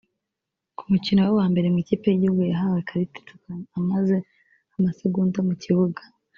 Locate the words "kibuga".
5.61-6.01